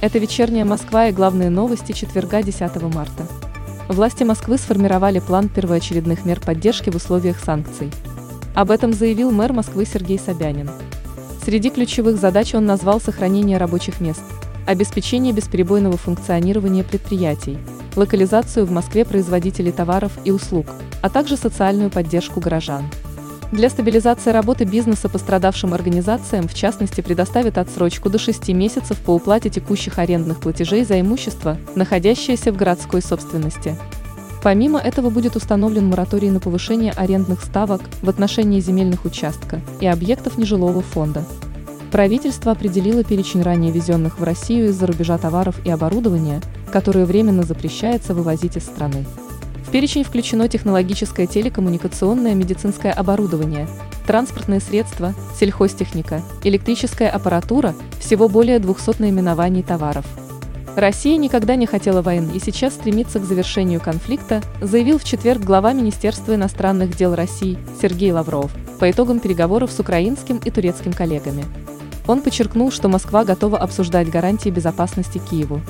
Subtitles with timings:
[0.00, 2.60] Это вечерняя Москва и главные новости четверга 10
[2.94, 3.26] марта.
[3.88, 7.90] Власти Москвы сформировали план первоочередных мер поддержки в условиях санкций.
[8.54, 10.70] Об этом заявил мэр Москвы Сергей Собянин.
[11.44, 14.22] Среди ключевых задач он назвал сохранение рабочих мест,
[14.68, 17.58] обеспечение бесперебойного функционирования предприятий,
[17.96, 20.66] локализацию в Москве производителей товаров и услуг,
[21.02, 22.84] а также социальную поддержку горожан.
[23.50, 29.48] Для стабилизации работы бизнеса пострадавшим организациям в частности предоставят отсрочку до 6 месяцев по уплате
[29.48, 33.74] текущих арендных платежей за имущество, находящееся в городской собственности.
[34.42, 40.36] Помимо этого будет установлен мораторий на повышение арендных ставок в отношении земельных участков и объектов
[40.36, 41.24] нежилого фонда.
[41.90, 48.12] Правительство определило перечень ранее везенных в Россию из-за рубежа товаров и оборудования, которые временно запрещается
[48.12, 49.06] вывозить из страны.
[49.68, 53.68] В перечень включено технологическое телекоммуникационное медицинское оборудование,
[54.06, 60.06] транспортные средства, сельхозтехника, электрическая аппаратура, всего более 200 наименований товаров.
[60.74, 65.74] Россия никогда не хотела войны и сейчас стремится к завершению конфликта, заявил в четверг глава
[65.74, 71.44] Министерства иностранных дел России Сергей Лавров по итогам переговоров с украинским и турецким коллегами.
[72.06, 75.60] Он подчеркнул, что Москва готова обсуждать гарантии безопасности Киеву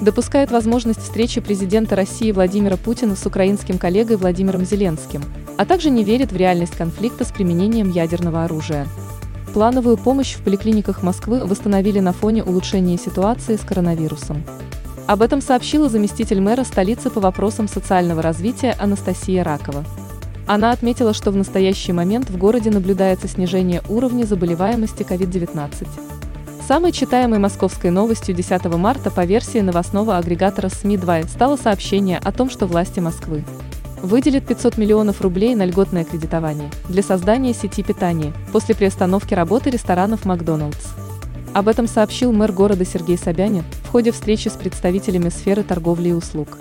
[0.00, 5.22] допускает возможность встречи президента России Владимира Путина с украинским коллегой Владимиром Зеленским,
[5.56, 8.86] а также не верит в реальность конфликта с применением ядерного оружия.
[9.52, 14.44] Плановую помощь в поликлиниках Москвы восстановили на фоне улучшения ситуации с коронавирусом.
[15.06, 19.84] Об этом сообщила заместитель мэра столицы по вопросам социального развития Анастасия Ракова.
[20.46, 26.17] Она отметила, что в настоящий момент в городе наблюдается снижение уровня заболеваемости COVID-19.
[26.68, 32.50] Самой читаемой московской новостью 10 марта по версии новостного агрегатора СМИ-2 стало сообщение о том,
[32.50, 33.42] что власти Москвы
[34.02, 40.26] выделят 500 миллионов рублей на льготное кредитование для создания сети питания после приостановки работы ресторанов
[40.26, 40.92] «Макдоналдс».
[41.54, 46.12] Об этом сообщил мэр города Сергей Собянин в ходе встречи с представителями сферы торговли и
[46.12, 46.58] услуг.